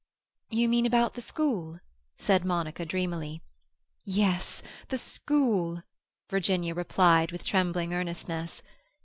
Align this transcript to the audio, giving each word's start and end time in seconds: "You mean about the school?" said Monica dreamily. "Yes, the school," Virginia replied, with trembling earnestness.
"You 0.49 0.67
mean 0.67 0.87
about 0.87 1.13
the 1.13 1.21
school?" 1.21 1.79
said 2.17 2.43
Monica 2.43 2.87
dreamily. 2.87 3.43
"Yes, 4.03 4.63
the 4.87 4.97
school," 4.97 5.83
Virginia 6.27 6.73
replied, 6.73 7.31
with 7.31 7.45
trembling 7.45 7.93
earnestness. 7.93 8.63